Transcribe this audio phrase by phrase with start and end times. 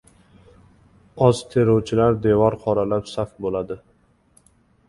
[1.25, 3.79] Oz teruvchilar devor qoralab saf bo‘ladi.